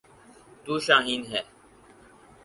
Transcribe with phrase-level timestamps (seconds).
[0.63, 1.41] 'تو شاہین ہے۔